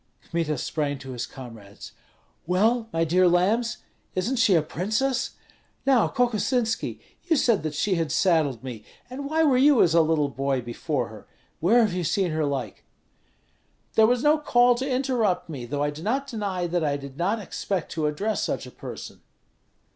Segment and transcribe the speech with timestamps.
[0.31, 1.91] Kmita sprang to his comrades.
[2.47, 3.83] "Well, my dear lambs,
[4.15, 5.35] isn't she a princess?
[5.85, 10.01] Now, Kokosinski, you said that she had saddled me, and why were you as a
[10.01, 11.27] little boy before her?
[11.59, 12.83] Where have you seen her like?"
[13.93, 17.15] "There was no call to interrupt me; though I do not deny that I did
[17.17, 19.21] not expect to address such a person."